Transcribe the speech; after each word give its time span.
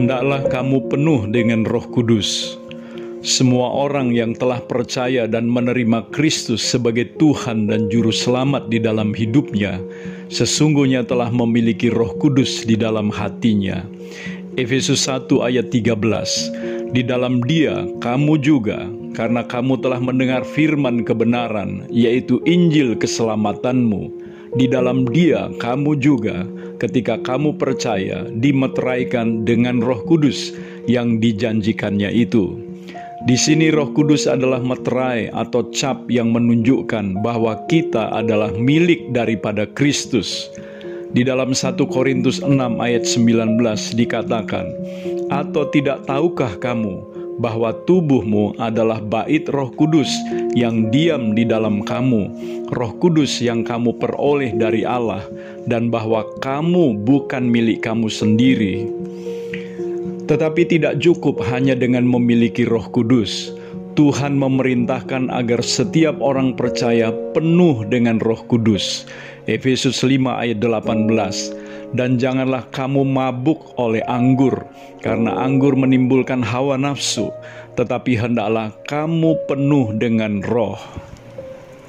Marilah 0.00 0.48
kamu 0.48 0.88
penuh 0.88 1.28
dengan 1.28 1.60
Roh 1.68 1.84
Kudus. 1.84 2.56
Semua 3.20 3.68
orang 3.68 4.16
yang 4.16 4.32
telah 4.32 4.56
percaya 4.56 5.28
dan 5.28 5.44
menerima 5.44 6.08
Kristus 6.08 6.64
sebagai 6.64 7.20
Tuhan 7.20 7.68
dan 7.68 7.92
Juru 7.92 8.08
Selamat 8.08 8.72
di 8.72 8.80
dalam 8.80 9.12
hidupnya, 9.12 9.76
sesungguhnya 10.32 11.04
telah 11.04 11.28
memiliki 11.28 11.92
Roh 11.92 12.16
Kudus 12.16 12.64
di 12.64 12.80
dalam 12.80 13.12
hatinya. 13.12 13.84
Efesus 14.56 15.04
1 15.04 15.28
ayat 15.44 15.68
13 15.68 16.96
Di 16.96 17.04
dalam 17.04 17.44
dia 17.44 17.84
kamu 18.00 18.40
juga, 18.40 18.88
karena 19.12 19.44
kamu 19.44 19.84
telah 19.84 20.00
mendengar 20.00 20.48
firman 20.48 21.04
kebenaran, 21.04 21.84
yaitu 21.92 22.40
Injil 22.48 22.96
keselamatanmu, 22.96 24.16
di 24.58 24.66
dalam 24.66 25.06
Dia 25.10 25.46
kamu 25.62 26.02
juga, 26.02 26.42
ketika 26.82 27.20
kamu 27.22 27.54
percaya, 27.54 28.26
dimeteraikan 28.26 29.46
dengan 29.46 29.78
Roh 29.78 30.02
Kudus 30.02 30.54
yang 30.90 31.22
dijanjikannya 31.22 32.10
itu. 32.10 32.58
Di 33.28 33.36
sini 33.36 33.68
Roh 33.68 33.92
Kudus 33.92 34.24
adalah 34.24 34.64
meterai 34.64 35.28
atau 35.30 35.68
cap 35.76 36.08
yang 36.08 36.32
menunjukkan 36.32 37.20
bahwa 37.20 37.52
kita 37.68 38.08
adalah 38.16 38.48
milik 38.56 39.12
daripada 39.12 39.68
Kristus. 39.68 40.48
Di 41.12 41.26
dalam 41.26 41.52
1 41.52 41.84
Korintus 41.90 42.40
6 42.40 42.80
ayat 42.80 43.04
19 43.04 43.92
dikatakan, 43.92 44.66
"Atau 45.28 45.68
tidak 45.68 46.08
tahukah 46.08 46.56
kamu 46.58 47.19
bahwa 47.40 47.72
tubuhmu 47.88 48.60
adalah 48.60 49.00
bait 49.00 49.48
Roh 49.48 49.72
Kudus 49.72 50.12
yang 50.52 50.92
diam 50.92 51.32
di 51.32 51.48
dalam 51.48 51.80
kamu, 51.80 52.28
Roh 52.68 52.92
Kudus 53.00 53.40
yang 53.40 53.64
kamu 53.64 53.96
peroleh 53.96 54.52
dari 54.52 54.84
Allah, 54.84 55.24
dan 55.64 55.88
bahwa 55.88 56.28
kamu 56.44 57.00
bukan 57.00 57.48
milik 57.48 57.80
kamu 57.80 58.12
sendiri. 58.12 58.84
Tetapi 60.28 60.62
tidak 60.68 61.00
cukup 61.02 61.42
hanya 61.48 61.74
dengan 61.74 62.06
memiliki 62.06 62.68
Roh 62.68 62.86
Kudus. 62.92 63.50
Tuhan 63.98 64.38
memerintahkan 64.38 65.34
agar 65.34 65.58
setiap 65.66 66.22
orang 66.22 66.54
percaya 66.54 67.10
penuh 67.34 67.82
dengan 67.90 68.22
Roh 68.22 68.38
Kudus. 68.46 69.08
Efesus 69.50 70.06
5 70.06 70.30
ayat 70.30 70.62
18 70.62 71.69
dan 71.96 72.18
janganlah 72.20 72.66
kamu 72.70 73.02
mabuk 73.06 73.74
oleh 73.78 74.04
anggur, 74.06 74.66
karena 75.02 75.40
anggur 75.42 75.74
menimbulkan 75.74 76.42
hawa 76.42 76.78
nafsu, 76.78 77.30
tetapi 77.74 78.18
hendaklah 78.18 78.74
kamu 78.86 79.38
penuh 79.46 79.94
dengan 79.96 80.42
roh. 80.44 80.78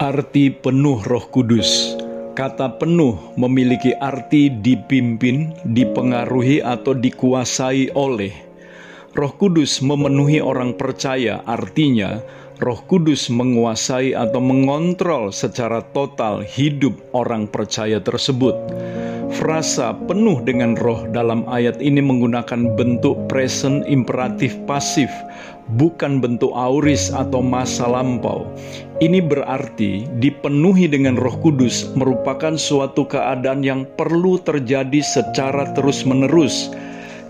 Arti 0.00 0.48
penuh 0.48 0.96
roh 1.04 1.28
kudus 1.28 2.00
Kata 2.30 2.78
penuh 2.78 3.36
memiliki 3.36 3.90
arti 3.98 4.48
dipimpin, 4.48 5.50
dipengaruhi, 5.66 6.64
atau 6.64 6.96
dikuasai 6.96 7.92
oleh. 7.92 8.32
Roh 9.12 9.34
Kudus 9.34 9.82
memenuhi 9.82 10.38
orang 10.38 10.78
percaya, 10.78 11.42
artinya 11.42 12.22
Roh 12.60 12.84
Kudus 12.84 13.32
menguasai 13.32 14.12
atau 14.12 14.36
mengontrol 14.36 15.32
secara 15.32 15.80
total 15.96 16.44
hidup 16.44 16.92
orang 17.16 17.48
percaya 17.48 17.96
tersebut. 17.96 18.52
Frasa 19.32 19.96
penuh 20.04 20.44
dengan 20.44 20.76
roh 20.76 21.08
dalam 21.08 21.48
ayat 21.48 21.80
ini 21.80 22.04
menggunakan 22.04 22.76
bentuk 22.76 23.16
present 23.32 23.88
imperatif 23.88 24.60
pasif, 24.68 25.08
bukan 25.80 26.20
bentuk 26.20 26.52
auris 26.52 27.08
atau 27.08 27.40
masa 27.40 27.88
lampau. 27.88 28.44
Ini 29.00 29.24
berarti 29.24 30.04
dipenuhi 30.20 30.84
dengan 30.84 31.16
roh 31.16 31.40
kudus 31.40 31.88
merupakan 31.96 32.60
suatu 32.60 33.08
keadaan 33.08 33.64
yang 33.64 33.88
perlu 33.96 34.36
terjadi 34.36 35.00
secara 35.00 35.72
terus-menerus. 35.72 36.68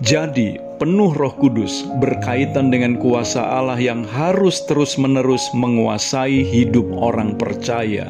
Jadi, 0.00 0.67
penuh 0.78 1.10
roh 1.10 1.34
kudus 1.34 1.82
berkaitan 1.98 2.70
dengan 2.70 2.94
kuasa 3.02 3.42
Allah 3.42 3.76
yang 3.82 4.06
harus 4.06 4.62
terus-menerus 4.70 5.42
menguasai 5.50 6.46
hidup 6.46 6.86
orang 6.94 7.34
percaya. 7.34 8.06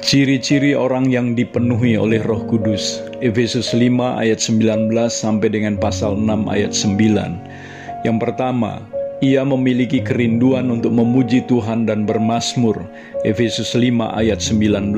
Ciri-ciri 0.00 0.72
orang 0.72 1.12
yang 1.12 1.36
dipenuhi 1.36 1.96
oleh 1.98 2.22
Roh 2.22 2.44
Kudus. 2.46 3.02
Efesus 3.24 3.74
5 3.74 4.22
ayat 4.22 4.38
19 4.38 4.92
sampai 5.08 5.48
dengan 5.50 5.74
pasal 5.80 6.14
6 6.14 6.46
ayat 6.46 6.70
9. 6.76 8.04
Yang 8.06 8.18
pertama, 8.22 8.86
ia 9.24 9.42
memiliki 9.42 10.04
kerinduan 10.04 10.68
untuk 10.68 10.94
memuji 10.94 11.42
Tuhan 11.48 11.88
dan 11.90 12.06
bermasmur. 12.06 12.86
Efesus 13.26 13.74
5 13.74 14.14
ayat 14.14 14.38
19. 14.38 14.94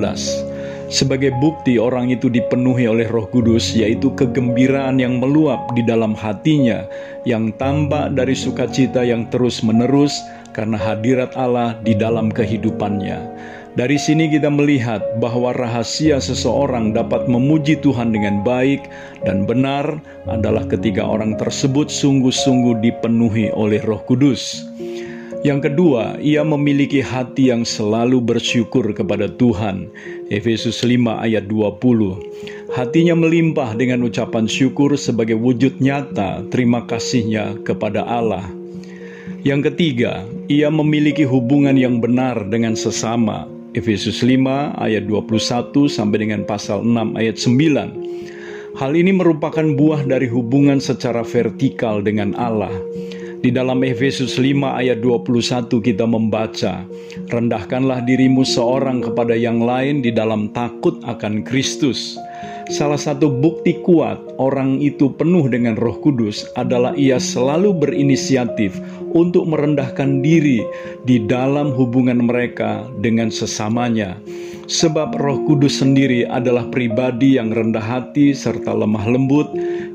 Sebagai 0.88 1.36
bukti 1.36 1.76
orang 1.76 2.08
itu 2.08 2.32
dipenuhi 2.32 2.88
oleh 2.88 3.04
Roh 3.12 3.28
Kudus, 3.28 3.76
yaitu 3.76 4.08
kegembiraan 4.16 4.96
yang 4.96 5.20
meluap 5.20 5.76
di 5.76 5.84
dalam 5.84 6.16
hatinya, 6.16 6.88
yang 7.28 7.52
tampak 7.60 8.16
dari 8.16 8.32
sukacita 8.32 9.04
yang 9.04 9.28
terus-menerus 9.28 10.16
karena 10.56 10.80
hadirat 10.80 11.36
Allah 11.36 11.76
di 11.84 11.92
dalam 11.92 12.32
kehidupannya. 12.32 13.20
Dari 13.76 14.00
sini 14.00 14.32
kita 14.32 14.48
melihat 14.48 15.04
bahwa 15.20 15.52
rahasia 15.52 16.18
seseorang 16.18 16.96
dapat 16.96 17.28
memuji 17.28 17.76
Tuhan 17.78 18.10
dengan 18.10 18.40
baik 18.40 18.88
dan 19.28 19.44
benar 19.44 20.00
adalah 20.24 20.64
ketika 20.66 21.04
orang 21.04 21.36
tersebut 21.36 21.92
sungguh-sungguh 21.92 22.80
dipenuhi 22.80 23.52
oleh 23.52 23.78
Roh 23.84 24.00
Kudus. 24.08 24.66
Yang 25.46 25.70
kedua, 25.70 26.18
ia 26.18 26.42
memiliki 26.42 26.98
hati 26.98 27.54
yang 27.54 27.62
selalu 27.62 28.18
bersyukur 28.18 28.90
kepada 28.90 29.30
Tuhan. 29.30 29.86
Efesus 30.34 30.82
5 30.82 31.22
ayat 31.22 31.46
20. 31.46 32.74
Hatinya 32.74 33.14
melimpah 33.14 33.78
dengan 33.78 34.02
ucapan 34.02 34.50
syukur 34.50 34.98
sebagai 34.98 35.38
wujud 35.38 35.78
nyata 35.78 36.42
terima 36.50 36.82
kasihnya 36.90 37.54
kepada 37.62 38.02
Allah. 38.02 38.50
Yang 39.46 39.70
ketiga, 39.70 40.26
ia 40.50 40.74
memiliki 40.74 41.22
hubungan 41.22 41.78
yang 41.78 42.02
benar 42.02 42.50
dengan 42.50 42.74
sesama. 42.74 43.46
Efesus 43.78 44.26
5 44.26 44.74
ayat 44.74 45.06
21 45.06 45.86
sampai 45.86 46.18
dengan 46.18 46.42
pasal 46.42 46.82
6 46.82 47.14
ayat 47.14 47.38
9. 47.38 48.74
Hal 48.74 48.92
ini 48.98 49.14
merupakan 49.14 49.66
buah 49.78 50.02
dari 50.02 50.26
hubungan 50.26 50.82
secara 50.82 51.22
vertikal 51.22 52.02
dengan 52.02 52.34
Allah. 52.34 52.74
Di 53.38 53.54
dalam 53.54 53.86
Efesus 53.86 54.34
5 54.34 54.82
ayat 54.82 54.98
21 54.98 55.70
kita 55.78 56.02
membaca, 56.02 56.82
Rendahkanlah 57.30 58.02
dirimu 58.02 58.42
seorang 58.42 58.98
kepada 58.98 59.38
yang 59.38 59.62
lain 59.62 60.02
di 60.02 60.10
dalam 60.10 60.50
takut 60.50 60.98
akan 61.06 61.46
Kristus. 61.46 62.18
Salah 62.68 62.98
satu 62.98 63.30
bukti 63.30 63.78
kuat 63.86 64.18
orang 64.42 64.82
itu 64.82 65.08
penuh 65.14 65.46
dengan 65.46 65.78
Roh 65.78 65.96
Kudus 66.02 66.50
adalah 66.58 66.92
ia 66.98 67.16
selalu 67.22 67.72
berinisiatif 67.72 68.76
untuk 69.16 69.48
merendahkan 69.48 70.20
diri 70.20 70.66
di 71.06 71.22
dalam 71.22 71.70
hubungan 71.72 72.26
mereka 72.26 72.84
dengan 73.00 73.30
sesamanya. 73.32 74.18
Sebab 74.68 75.16
Roh 75.16 75.48
Kudus 75.48 75.80
sendiri 75.80 76.28
adalah 76.28 76.68
pribadi 76.68 77.40
yang 77.40 77.48
rendah 77.48 77.80
hati 77.80 78.36
serta 78.36 78.76
lemah 78.76 79.08
lembut, 79.08 79.48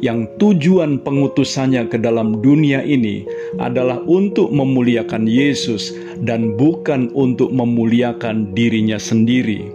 yang 0.04 0.28
tujuan 0.36 1.00
pengutusannya 1.00 1.88
ke 1.88 1.96
dalam 1.96 2.44
dunia 2.44 2.84
ini 2.84 3.24
adalah 3.64 4.04
untuk 4.04 4.52
memuliakan 4.52 5.24
Yesus 5.24 5.96
dan 6.28 6.60
bukan 6.60 7.08
untuk 7.16 7.56
memuliakan 7.56 8.52
dirinya 8.52 9.00
sendiri. 9.00 9.72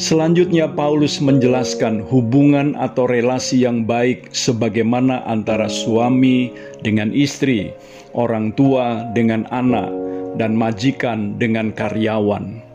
Selanjutnya 0.00 0.64
Paulus 0.64 1.20
menjelaskan 1.20 2.00
hubungan 2.08 2.72
atau 2.80 3.04
relasi 3.04 3.68
yang 3.68 3.84
baik 3.84 4.32
sebagaimana 4.32 5.20
antara 5.28 5.68
suami 5.68 6.56
dengan 6.80 7.12
istri, 7.12 7.68
orang 8.16 8.56
tua 8.56 9.04
dengan 9.12 9.44
anak, 9.52 9.92
dan 10.40 10.56
majikan 10.56 11.36
dengan 11.36 11.68
karyawan. 11.76 12.69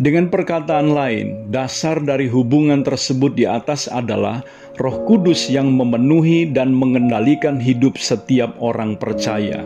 Dengan 0.00 0.32
perkataan 0.32 0.96
lain, 0.96 1.52
dasar 1.52 2.00
dari 2.00 2.24
hubungan 2.24 2.80
tersebut 2.80 3.36
di 3.36 3.44
atas 3.44 3.84
adalah 3.84 4.40
Roh 4.80 5.04
Kudus 5.04 5.52
yang 5.52 5.76
memenuhi 5.76 6.48
dan 6.48 6.72
mengendalikan 6.72 7.60
hidup 7.60 8.00
setiap 8.00 8.56
orang 8.64 8.96
percaya. 8.96 9.60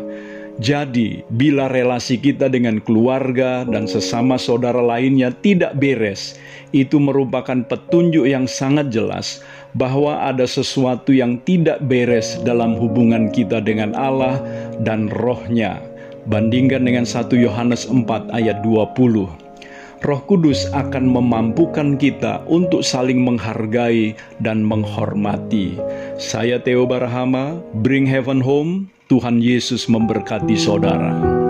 Jadi, 0.59 1.23
bila 1.39 1.71
relasi 1.71 2.19
kita 2.19 2.51
dengan 2.51 2.83
keluarga 2.83 3.63
dan 3.63 3.87
sesama 3.87 4.35
saudara 4.35 4.83
lainnya 4.83 5.31
tidak 5.39 5.79
beres, 5.79 6.35
itu 6.75 6.99
merupakan 6.99 7.63
petunjuk 7.71 8.27
yang 8.27 8.51
sangat 8.51 8.91
jelas 8.91 9.39
bahwa 9.79 10.19
ada 10.19 10.51
sesuatu 10.51 11.15
yang 11.15 11.39
tidak 11.47 11.79
beres 11.87 12.43
dalam 12.43 12.75
hubungan 12.75 13.31
kita 13.31 13.63
dengan 13.63 13.95
Allah 13.95 14.43
dan 14.83 15.15
rohnya. 15.15 15.79
Bandingkan 16.27 16.91
dengan 16.91 17.07
1 17.07 17.31
Yohanes 17.39 17.87
4 17.87 18.35
ayat 18.35 18.67
20. 18.67 19.44
Roh 20.05 20.21
Kudus 20.29 20.69
akan 20.77 21.09
memampukan 21.09 21.97
kita 21.97 22.45
untuk 22.45 22.85
saling 22.85 23.25
menghargai 23.25 24.13
dan 24.37 24.61
menghormati. 24.61 25.81
Saya 26.21 26.61
Theo 26.61 26.85
Barahama, 26.85 27.57
Bring 27.81 28.05
Heaven 28.05 28.45
Home, 28.45 28.93
Tuhan 29.09 29.41
Yesus 29.41 29.89
memberkati 29.89 30.61
saudara. 30.61 31.44